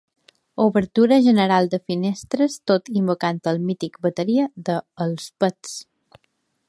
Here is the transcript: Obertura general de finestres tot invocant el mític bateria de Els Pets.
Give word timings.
Obertura 0.63 1.19
general 1.27 1.69
de 1.73 1.79
finestres 1.91 2.55
tot 2.71 2.91
invocant 3.01 3.43
el 3.53 3.61
mític 3.67 4.01
bateria 4.07 4.49
de 4.71 4.79
Els 5.07 5.29
Pets. 5.45 5.77